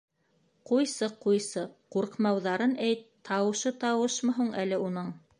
—Ҡуйсы... 0.69 1.09
ҡуйсы, 1.25 1.65
ҡурҡмауҙарын 1.95 2.73
әйт, 2.85 3.03
тауышы 3.29 3.73
тауышмы 3.85 4.35
һуң 4.39 4.49
әле 4.63 4.81
уның. 4.87 5.13